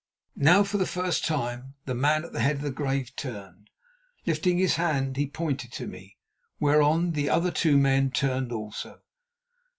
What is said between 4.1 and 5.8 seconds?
Lifting his hand, he pointed